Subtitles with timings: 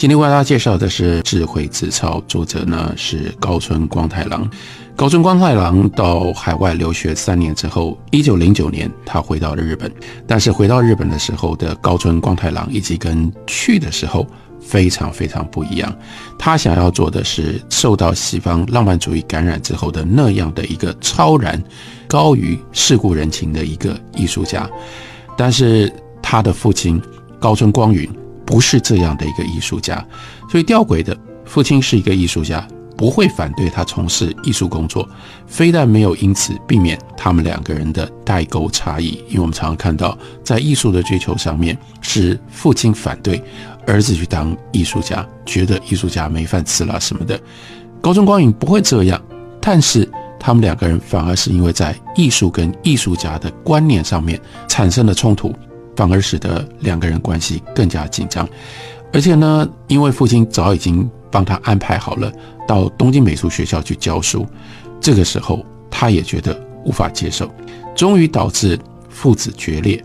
[0.00, 4.50] 今天为大家介绍的是《智慧之钞》，作者呢是高村光太郎。
[4.96, 9.92] 高村光太郎到海外留学三年之后，一九零九年他回到了日本。
[10.26, 14.26] 但是回到日本的时候的高村光太郎，以及跟去的时候
[14.58, 15.94] 非常非常不一样。
[16.38, 21.62] 他想要做的是受到西方浪漫主义感染之后的那样的一个超然、
[22.08, 24.66] 高于世故人情的一个艺术家。
[25.36, 26.98] 但是他的父亲
[27.38, 28.10] 高村光允。
[28.50, 30.04] 不是这样的一个艺术家，
[30.50, 35.08] 所以吊诡的父亲是一个艺术家，不会反对他从事艺术工作，
[35.46, 43.40] 非但没有因此避免他们两个人的代沟差异，因为我们常常看到在艺术的追求上面，是父亲反对
[43.86, 47.40] 儿子去当艺术家，觉得艺术家没饭吃了什么的。
[48.00, 49.22] 高中光影不会这样，
[49.60, 55.54] 但是他们两个人反而是因为在艺术跟艺术家的观念上面产生了冲突。
[55.96, 58.48] 反而使得两个人关系更加紧张，
[59.12, 62.32] 而且呢，因为父亲早已经帮他安排好了
[62.66, 64.46] 到东京美术学校去教书，
[65.00, 67.52] 这个时候他也觉得无法接受，
[67.94, 68.78] 终于导致
[69.10, 70.02] 父子决裂。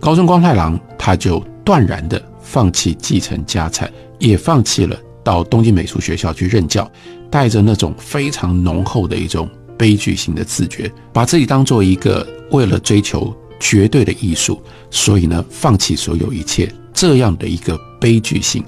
[0.00, 6.90] 高中光太郎他就断然的放弃继承家产，也放弃了到东京美术学校去任教，
[7.30, 9.48] 带着那种非常浓厚的一种
[9.78, 13.32] 悲剧性的自觉，把自己当做一个为了追求。
[13.58, 18.64] 绝对的艺术，所以呢，放弃所有一切这样的一个悲剧性，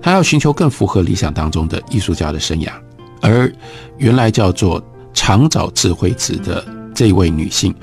[0.00, 2.70] 他要寻求更符合理想当中的艺术家的生涯。
[3.20, 3.52] 而
[3.98, 4.82] 原来叫做
[5.14, 7.74] 长沼智慧子的这位女性，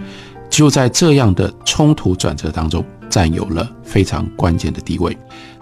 [0.50, 5.18] 就在这样的冲突转折当中，占有了非常关键的地位。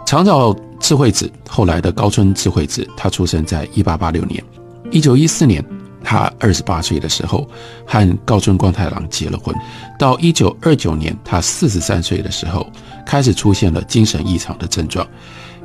[0.05, 4.43] 长沼智慧子后来的高村智慧子，她出生在一八八六年，
[4.91, 5.63] 一九一四年。
[6.03, 7.47] 他二十八岁的时候，
[7.85, 9.55] 和高村光太郎结了婚。
[9.97, 12.67] 到一九二九年，他四十三岁的时候，
[13.05, 15.07] 开始出现了精神异常的症状。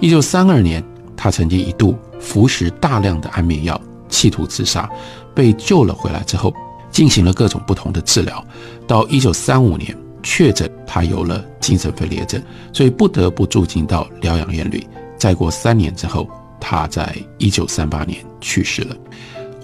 [0.00, 0.82] 一九三二年，
[1.16, 4.88] 他曾经一度服食大量的安眠药，企图自杀，
[5.34, 6.52] 被救了回来之后，
[6.90, 8.44] 进行了各种不同的治疗。
[8.86, 12.42] 到一九三五年，确诊他有了精神分裂症，
[12.72, 14.86] 所以不得不住进到疗养院里。
[15.16, 16.28] 再过三年之后，
[16.60, 18.94] 他在一九三八年去世了。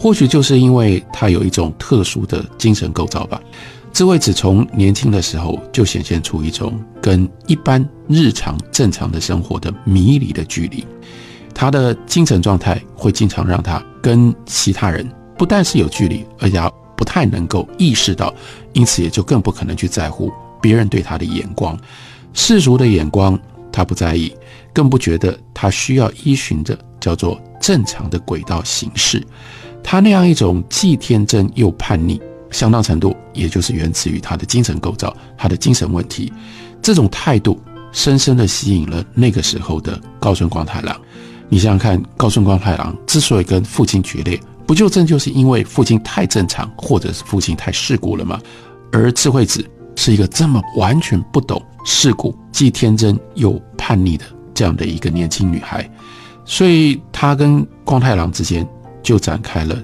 [0.02, 3.40] 或许就是因为他有一种特殊的精神构造吧，
[3.92, 10.84] 智慧子从年轻的时候就显现出一种跟一般日常正常的生活的迷离的距离，
[11.54, 15.08] 他的精神状态会经常让他跟其他人
[15.38, 16.60] 不但是有距离，而且
[16.96, 18.34] 不太能够意识到，
[18.72, 21.78] 因此也就更不可能去在乎别人对他的眼光，
[22.32, 23.38] 世俗的眼光
[23.70, 24.34] 他不在意，
[24.72, 29.24] 更不觉得他需要依循着叫做正常的轨道行事。
[29.82, 32.20] 他那样一种既天真又叛逆，
[32.50, 36.32] 相当程度也就是源自于他的精神构造，他的精神问题。
[36.80, 37.60] 这种态度
[37.92, 40.98] 深深地吸引了那个时候的高村光太郎。
[41.48, 48.40] 你想想看，高村光太郎之所以跟父亲决裂，不就正就是因为父亲太正常，或者是父亲太世故了吗？
[48.90, 55.88] 而智慧子是一个这么完全不懂世故、既天真又叛逆的这样的一个年轻女孩，
[56.44, 58.66] 所以她跟光太郎之间。
[59.02, 59.76] 就展开了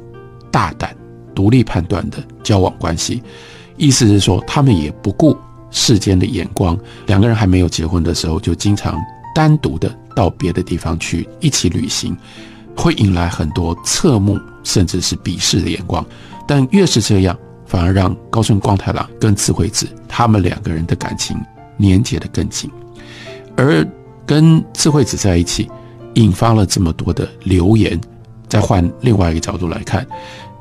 [0.50, 0.96] 大胆、
[1.34, 3.22] 独立判断的交往关系，
[3.76, 5.36] 意思是说，他们也不顾
[5.70, 6.78] 世间的眼光。
[7.06, 8.98] 两个人还没有结婚的时候，就经常
[9.34, 12.16] 单独的到别的地方去一起旅行，
[12.76, 16.04] 会引来很多侧目甚至是鄙视的眼光。
[16.46, 17.36] 但越是这样，
[17.66, 21.36] 反而让高村光太郎跟智慧子他们两个人的感情
[21.78, 22.70] 粘结得更紧，
[23.56, 23.86] 而
[24.24, 25.70] 跟智慧子在一起，
[26.14, 28.00] 引发了这么多的流言。
[28.48, 30.06] 再换另外一个角度来看，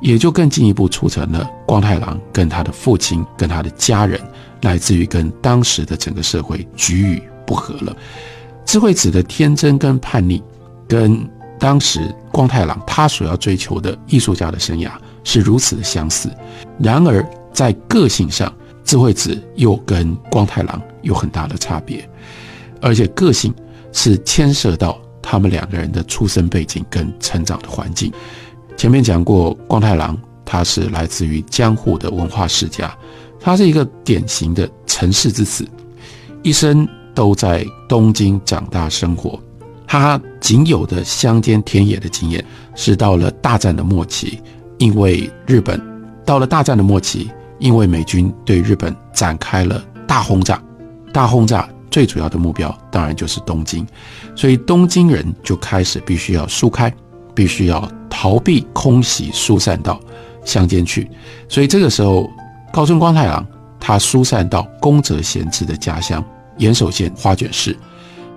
[0.02, 4.20] 也就更进一步促成了光太郎跟他的父亲、跟他的家人，
[4.62, 7.96] 乃至于跟当时的整个社会局域不和了。
[8.66, 10.44] 智慧子的天真跟叛逆，
[10.88, 11.28] 跟
[11.58, 14.92] 当时光太郎他所要追求的艺术家的生涯
[15.24, 16.30] 是如此的相似。
[16.78, 18.54] 然而在个性上，
[18.84, 22.08] 智慧子又跟光太郎有很大的差别，
[22.82, 23.54] 而且个性
[23.94, 25.00] 是牵涉到。
[25.30, 28.10] 他们两个人的出生背景跟成长的环境，
[28.78, 32.98] 前面讲过，光太郎他是来自于江户的文化世家，
[33.38, 35.68] 他是一个典型的城市之子，
[36.44, 39.38] 一生都在东京长大生活。
[39.86, 42.42] 他仅有的乡间田野的经验，
[42.74, 44.42] 是到了大战的末期，
[44.78, 45.78] 因为日本
[46.26, 50.64] 到了大战的末期，因为美军对日本展开了大轰炸，
[51.12, 53.86] 大轰炸最主要的目标当然就是东京，
[54.36, 56.94] 所以东京人就开始必须要疏开，
[57.34, 60.00] 必须要逃避空袭，疏散到
[60.46, 61.10] 乡间去。
[61.50, 62.30] 所以这个时候，
[62.72, 63.46] 高村光太郎
[63.80, 66.24] 他疏散到宫泽贤治的家乡
[66.58, 67.76] 岩手县花卷市。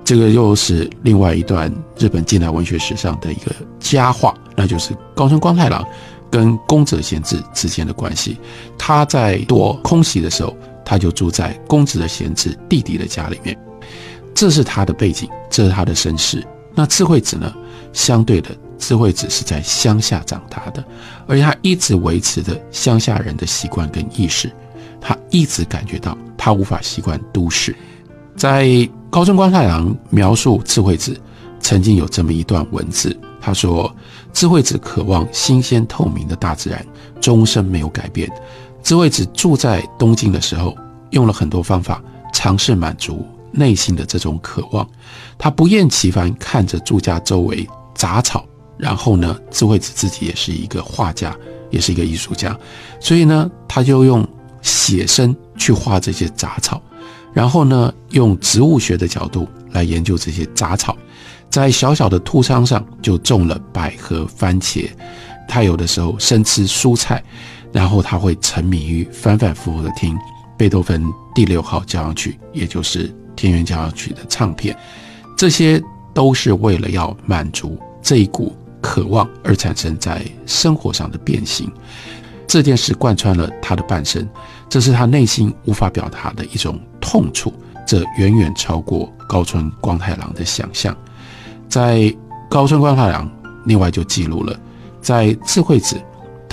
[0.02, 5.87] 这个又是另外一段日本近代文学史上的一个佳话，那就是高村光太郎
[6.31, 8.37] 跟宫泽贤治之间的关系。
[8.76, 13.56] 他在躲空袭的时候，他就住在公子的贤治弟弟的家里面，
[14.35, 16.47] 这是他的背景，这是他的身世。
[16.75, 17.53] 那智慧子呢？
[17.93, 20.85] 相对的，智慧子是在乡下长大的，
[21.27, 24.50] 而且他一直维持着乡下人的习惯跟意识，
[25.00, 27.75] 他一直感觉到他无法习惯都市，
[28.37, 28.88] 在。
[29.11, 31.21] 高村光太郎描述智慧子
[31.59, 33.93] 曾经有这么一段文字，他说
[34.33, 36.87] ：“智慧子渴望新鲜透明的大自然，
[37.21, 38.31] 终身没有改变。
[38.82, 40.77] 智慧子住在东京的时候，
[41.11, 44.88] 用了很多方法尝试满足内心的这种渴望。
[45.38, 48.44] 他不厌其烦看着住家周围杂草，
[48.77, 51.37] 然后呢，智慧子自己也是一个画家，
[51.71, 52.59] 也是一个艺术家，
[52.99, 54.27] 所以呢，他就用
[54.62, 56.81] 写生去画这些杂草。”
[57.33, 60.97] 然后呢，用植物学的角度来研究这些杂草，
[61.49, 64.91] 在小小的兔仓上就种了百合、番茄。
[65.47, 67.23] 他有的时候生吃蔬菜，
[67.73, 70.19] 然后他会沉迷于反反复复的听
[70.57, 74.77] 贝多芬第六号交响曲，也就是田园交响曲的唱片。
[75.37, 75.83] 这些
[76.13, 81.71] 都是为了要满足这一股渴望而产生在生活上的变形。
[82.47, 84.29] 这件事贯穿了他的半生，
[84.69, 86.79] 这是他内心无法表达的一种。
[87.03, 87.51] 痛处，
[87.87, 90.95] 这远远超过高村光太郎的想象。
[91.67, 92.15] 在
[92.51, 93.29] 高村光太郎
[93.65, 94.55] 另外就记录了，
[95.01, 95.99] 在智慧子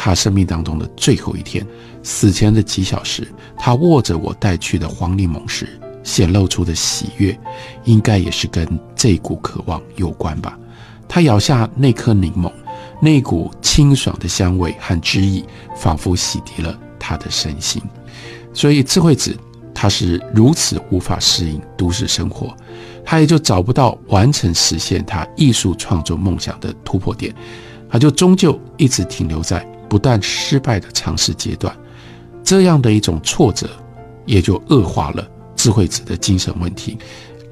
[0.07, 1.67] 他生命当中的最后一天，
[2.01, 3.27] 死前的几小时，
[3.57, 5.67] 他握着我带去的黄柠檬时
[6.01, 7.37] 显露出的喜悦，
[7.83, 8.65] 应该也是跟
[8.95, 10.57] 这股渴望有关吧。
[11.09, 12.49] 他咬下那颗柠檬，
[13.01, 15.43] 那股清爽的香味和汁液，
[15.75, 17.81] 仿佛洗涤了他的身心。
[18.53, 19.37] 所以智慧子。
[19.79, 22.51] 他是如此无法适应都市生活，
[23.05, 27.31] 他也就找不到完成实现他艺术创作梦想的突破点，
[27.87, 31.75] 他就终究一直停留在不断失败的尝试阶段。
[32.43, 33.67] 这样的一种挫折，
[34.25, 36.97] 也就恶化了智慧子的精神问题。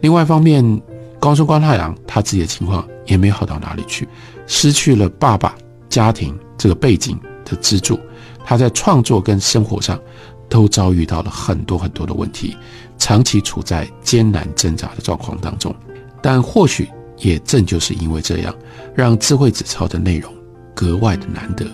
[0.02, 0.82] 另外一方面，
[1.20, 4.08] 高村光太郎他自己的情况也没好到哪里去，
[4.48, 5.56] 失去了爸爸
[5.90, 8.00] 家庭这个背景的支柱，
[8.46, 10.00] 他在创作跟生活上。
[10.48, 12.56] 都遭遇到了很多很多的问题，
[13.00, 15.74] 长期处在艰难挣扎的状况当中。
[16.22, 18.56] 但或许也正就是因为这样，
[18.94, 20.32] 让智慧子抄的内容
[20.76, 21.66] 格外的难得，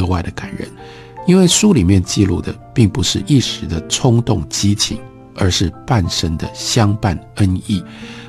[0.00, 0.68] 格外的感人。
[1.26, 4.98] 因为书里面记录的并不是一时的冲动激情，
[5.36, 7.84] 而是半生的相伴恩义。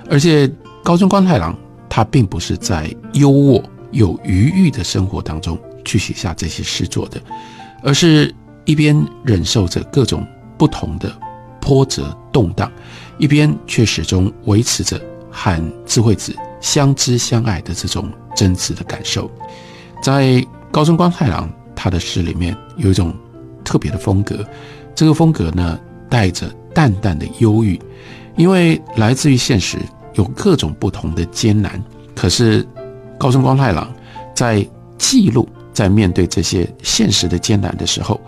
[0.09, 0.49] 而且
[0.83, 1.57] 高中光太郎
[1.89, 7.21] 他并不是在优渥有余裕的生活当中去写下这些诗作的，
[7.83, 8.33] 而是。
[8.65, 10.25] 一边忍受着各种
[10.55, 11.11] 不同的
[11.59, 12.71] 波折动荡，
[13.17, 15.01] 一边却始终维持着
[15.31, 19.29] 和智慧子相知相爱的这种真挚的感受。
[20.03, 23.11] 在高中光太郎他的诗里面有一种
[23.63, 24.45] 特别的风格，
[24.93, 27.79] 这个风格呢带着淡淡的忧郁，
[28.37, 29.79] 因为来自于现实
[30.13, 31.83] 有各种不同的艰难。
[32.15, 32.63] 可是
[33.17, 33.91] 高中光太郎
[34.35, 34.63] 在
[34.97, 35.49] 记录。
[35.73, 38.19] 在面对这些现实的艰难的时候，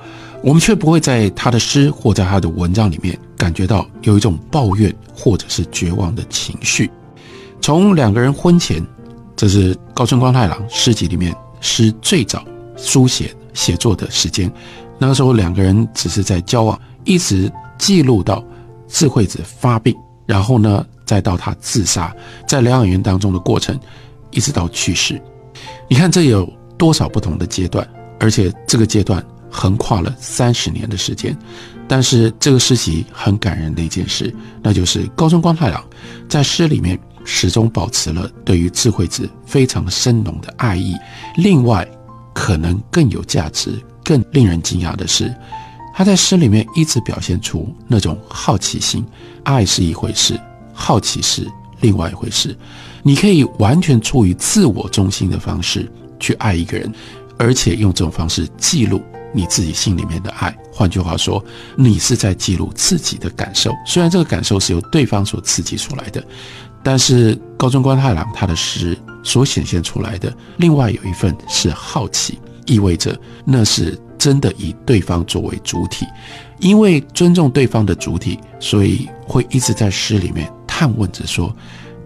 [0.42, 6.90] 我们却不会在他的诗或在他的文章里面感觉到有一种抱怨或者是绝望的情绪。
[7.60, 8.82] 从两个人婚前，
[9.36, 12.46] 这是高村光太郎诗集里面诗最早
[12.78, 14.52] 书写写作的时间。
[14.98, 18.44] 那个时候两个人只是在交往，一直记录到
[18.88, 19.96] 智慧子发病，
[20.26, 22.16] 然后呢，再到他自杀，
[22.48, 23.80] 在疗养院当中的过程，
[24.32, 25.22] 一直到去世。
[25.88, 26.52] 你看这有。
[26.76, 27.88] 多少不同的阶段，
[28.20, 31.38] 而且这个阶段横跨了三十年的时间。
[31.88, 35.82] 但是这个诗集很感人的一件事，那就是高中光太郎
[36.28, 40.94] 在诗里面始终保持了对于智慧子非常深浓的爱意。
[41.38, 41.88] 另外，
[42.34, 45.34] 可能更有价值、更令人惊讶的是，
[45.94, 49.06] 他在诗里面一直表现出那种好奇心。
[49.44, 50.40] 爱是一回事，
[50.74, 51.48] 好奇是
[51.82, 52.58] 另外一回事。
[53.02, 55.92] 你可以完全出于自我中心的方式。
[56.20, 56.90] 去爱一个人，
[57.38, 59.02] 而且用这种方式记录
[59.34, 60.58] 你自己心里面的爱。
[60.72, 61.44] 换句话说，
[61.76, 63.74] 你是在记录自己的感受。
[63.86, 66.24] 虽然这个感受是由对方所刺激出来的，
[66.82, 76.06] 但是高中官太郎他的诗所显现出来的另外有一份是好奇，意味着那是真的以对方作为主体，
[76.60, 81.54] 因为尊重对方的主体，所以会一直在诗里面探问着说：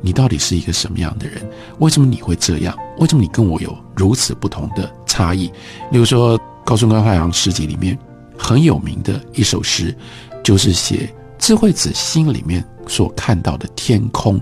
[0.02, 1.48] 你到底是一个什么样的人？
[1.80, 2.78] 为什么你会这样？
[3.00, 5.48] 为什么你跟我有如此不同的差异？
[5.92, 7.98] 例如说高村光太郎诗集里面
[8.38, 9.96] 很有名的一首诗，
[10.44, 14.40] 就是写智慧子心里面所看到的天空，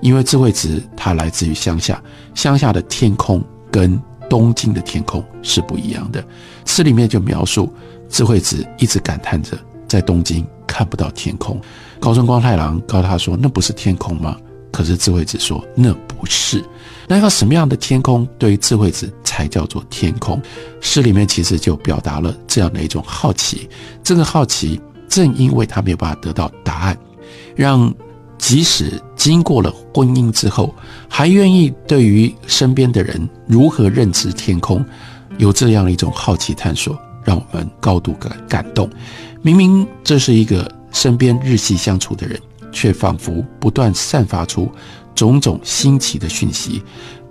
[0.00, 2.02] 因为智慧子它来自于乡下，
[2.34, 6.24] 乡下的天空跟东京的天空是不一样的。
[6.66, 7.72] 诗里面就描述
[8.08, 11.60] 智慧子一直感叹着在东京看不到天空。
[11.98, 14.36] 高村光太郎告诉他说：“那不是天空吗？”
[14.70, 16.62] 可是智慧子说：“那不是。”
[17.08, 20.40] 那要什么样的天空对于智慧子才叫做天空？
[20.80, 23.68] 诗里面其实就表达了这样的一种好奇。
[24.04, 24.78] 这个好奇
[25.08, 26.98] 正因为他没有办法得到答案，
[27.58, 27.92] 让
[28.38, 30.72] 即使经过了婚姻之后，
[31.08, 34.84] 还愿意对于身边的人如何认知天空。
[35.38, 38.88] 有这样一种好奇探索，让我们高度感感动。
[39.42, 44.70] 明明这是一个身边日系相处的人，却仿佛不断散发出
[45.16, 46.80] 种种新奇的讯息，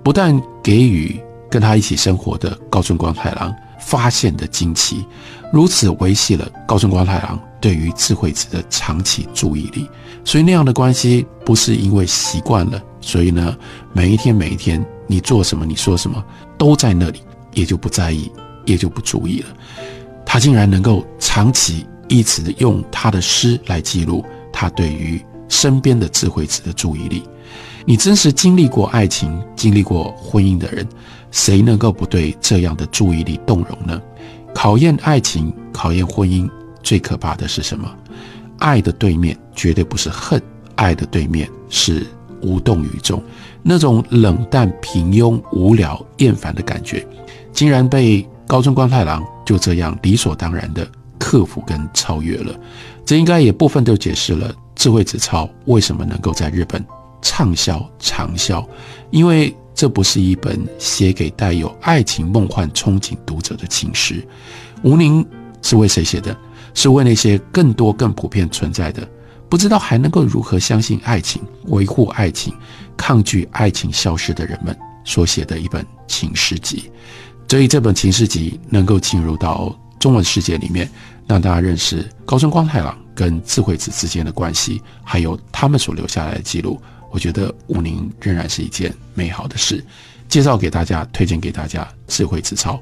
[0.04, 1.18] 不但给予
[1.50, 5.06] 跟他一起生活的高村光太郎发现的惊奇，
[5.54, 9.90] 如此维系了高村光太郎对于智慧子的长期注意力。
[10.24, 13.56] 所以那样的关系不是因为习惯了，所以呢，
[13.94, 16.24] 每一天每一天你做什么，你说什么
[16.58, 17.22] 都在那里。
[17.54, 18.32] 也就不在意，
[18.66, 19.48] 也就不注意了。
[20.24, 24.24] 他竟然能够长期一直用他的诗来记录
[24.54, 27.24] 他对于身边的智慧子的注意力。
[27.84, 30.88] 你真实经历过爱情、经历过婚姻的人，
[31.32, 34.00] 谁能够不对这样的注意力动容呢？
[34.54, 36.48] 考验爱情、考验婚姻，
[36.88, 37.94] 最可怕的是什么？
[38.60, 40.41] 爱的对面绝对不是恨，
[40.75, 42.08] 爱的对面是
[42.41, 43.22] 无动于衷，
[43.62, 47.06] 那种冷淡、平庸、无聊、厌烦的感觉。
[47.51, 50.88] 竟然被高村光太郎就这样理所当然的
[51.20, 52.58] 克服跟超越了，
[53.06, 56.82] 这应该也部分都解释了智慧子抄为什么能够在日本
[57.22, 58.65] 畅销长销，
[59.12, 64.25] 因为这不是一本写给带有爱情梦幻憧憬读者的情诗。
[64.84, 65.25] 吴宁
[65.62, 66.34] 是为谁写的？
[66.74, 69.08] 是为那些更多更普遍存在的，
[69.50, 72.54] 不知道还能够如何相信爱情、维护爱情、
[72.96, 76.92] 抗拒爱情消失的人们所写的一本情诗集。
[77.50, 80.90] 所以这本情诗集能够进入到中文世界里面，
[81.26, 86.80] 让大家认识高村光太郎跟智慧子之间的关系，还有他们所留下来的记录。
[87.10, 89.84] 我觉得武宁仍然是一件美好的事。
[90.28, 92.78] 介绍给大家，推荐给大家智慧子抄。